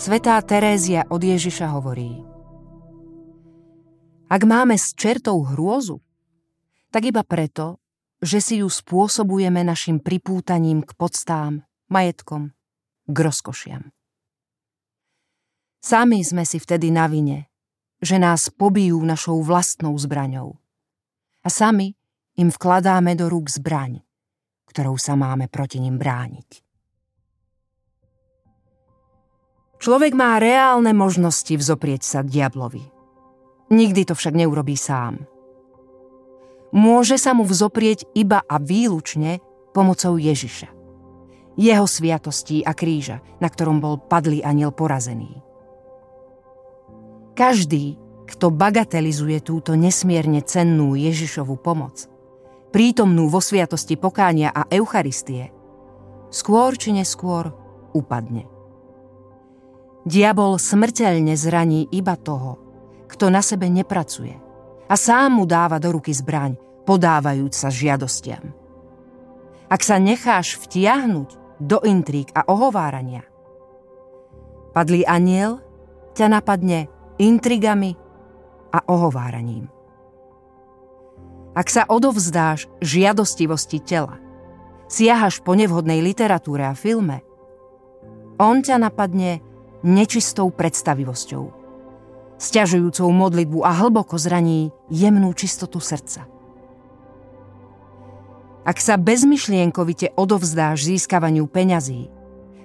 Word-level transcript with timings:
Svetá 0.00 0.40
Terézia 0.40 1.04
od 1.12 1.20
Ježiša 1.20 1.76
hovorí 1.76 2.24
Ak 4.32 4.48
máme 4.48 4.72
s 4.80 4.96
čertou 4.96 5.44
hrôzu, 5.44 6.00
tak 6.88 7.12
iba 7.12 7.20
preto, 7.20 7.76
že 8.24 8.40
si 8.40 8.64
ju 8.64 8.72
spôsobujeme 8.72 9.60
našim 9.60 10.00
pripútaním 10.00 10.88
k 10.88 10.96
podstám, 10.96 11.68
majetkom, 11.92 12.48
k 13.12 13.16
rozkošiam. 13.20 13.92
Sami 15.84 16.24
sme 16.24 16.48
si 16.48 16.56
vtedy 16.56 16.88
na 16.88 17.04
vine, 17.04 17.52
že 18.00 18.16
nás 18.16 18.48
pobijú 18.48 19.04
našou 19.04 19.44
vlastnou 19.44 19.92
zbraňou. 20.00 20.56
A 21.44 21.52
sami 21.52 21.92
im 22.40 22.48
vkladáme 22.48 23.20
do 23.20 23.28
rúk 23.28 23.52
zbraň, 23.52 24.00
ktorou 24.64 24.96
sa 24.96 25.12
máme 25.12 25.52
proti 25.52 25.76
nim 25.76 26.00
brániť. 26.00 26.69
Človek 29.80 30.12
má 30.12 30.36
reálne 30.36 30.92
možnosti 30.92 31.56
vzoprieť 31.56 32.04
sa 32.04 32.20
diablovi. 32.20 32.84
Nikdy 33.72 34.12
to 34.12 34.14
však 34.14 34.36
neurobí 34.36 34.76
sám. 34.76 35.24
Môže 36.76 37.16
sa 37.16 37.32
mu 37.32 37.48
vzoprieť 37.48 38.04
iba 38.12 38.44
a 38.44 38.60
výlučne 38.60 39.40
pomocou 39.72 40.20
Ježiša. 40.20 40.68
Jeho 41.56 41.88
sviatostí 41.88 42.60
a 42.60 42.76
kríža, 42.76 43.24
na 43.40 43.48
ktorom 43.48 43.80
bol 43.80 43.96
padlý 43.96 44.44
aniel 44.44 44.68
porazený. 44.68 45.40
Každý, 47.32 47.96
kto 48.28 48.52
bagatelizuje 48.52 49.40
túto 49.40 49.80
nesmierne 49.80 50.44
cennú 50.44 50.92
Ježišovu 50.92 51.56
pomoc, 51.56 52.04
prítomnú 52.68 53.32
vo 53.32 53.40
sviatosti 53.40 53.96
pokánia 53.96 54.52
a 54.52 54.68
Eucharistie, 54.68 55.48
skôr 56.28 56.76
či 56.76 56.92
neskôr 56.92 57.48
upadne. 57.96 58.59
Diabol 60.00 60.56
smrteľne 60.56 61.36
zraní 61.36 61.84
iba 61.92 62.16
toho, 62.16 62.56
kto 63.10 63.28
na 63.28 63.44
sebe 63.44 63.68
nepracuje 63.68 64.32
a 64.88 64.94
sám 64.96 65.36
mu 65.36 65.44
dáva 65.44 65.76
do 65.76 65.92
ruky 65.92 66.10
zbraň, 66.10 66.56
podávajúc 66.88 67.52
sa 67.52 67.68
žiadostiam. 67.68 68.50
Ak 69.70 69.84
sa 69.84 70.00
necháš 70.00 70.58
vtiahnuť 70.58 71.62
do 71.62 71.78
intrík 71.84 72.32
a 72.32 72.48
ohovárania, 72.48 73.22
padlý 74.72 75.04
aniel 75.04 75.60
ťa 76.16 76.26
napadne 76.26 76.88
intrigami 77.20 77.94
a 78.72 78.80
ohováraním. 78.88 79.68
Ak 81.52 81.68
sa 81.68 81.84
odovzdáš 81.84 82.70
žiadostivosti 82.80 83.82
tela, 83.84 84.16
siahaš 84.88 85.44
po 85.44 85.52
nevhodnej 85.54 86.00
literatúre 86.00 86.66
a 86.66 86.74
filme, 86.74 87.22
on 88.40 88.64
ťa 88.64 88.80
napadne 88.80 89.44
nečistou 89.80 90.52
predstavivosťou, 90.52 91.44
sťažujúcou 92.40 93.08
modlitbu 93.12 93.58
a 93.64 93.70
hlboko 93.84 94.16
zraní 94.16 94.72
jemnú 94.88 95.32
čistotu 95.36 95.80
srdca. 95.80 96.24
Ak 98.60 98.76
sa 98.76 99.00
bezmyšlienkovite 99.00 100.12
odovzdáš 100.20 100.92
získavaniu 100.92 101.48
peňazí 101.48 102.12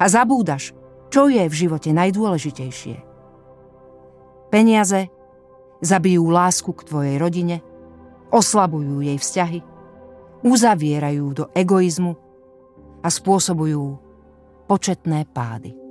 a 0.00 0.08
zabúdaš, 0.08 0.72
čo 1.12 1.28
je 1.28 1.44
v 1.44 1.54
živote 1.54 1.92
najdôležitejšie. 1.92 2.96
Peniaze 4.48 5.12
zabijú 5.84 6.32
lásku 6.32 6.72
k 6.72 6.86
tvojej 6.88 7.16
rodine, 7.20 7.60
oslabujú 8.32 9.04
jej 9.04 9.20
vzťahy, 9.20 9.60
uzavierajú 10.40 11.26
do 11.36 11.44
egoizmu 11.52 12.16
a 13.04 13.08
spôsobujú 13.12 14.00
početné 14.64 15.28
pády. 15.28 15.81